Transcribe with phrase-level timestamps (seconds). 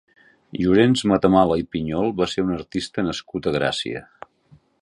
[0.61, 4.07] Llorenç Matamala i Piñol va ser un artista nascut a Gràcia.